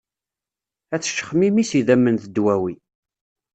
Ad 0.93 1.01
teccexmimi 1.01 1.63
s 1.69 1.71
yidammen 1.77 2.15
d 2.23 2.25
dwawi. 2.35 2.73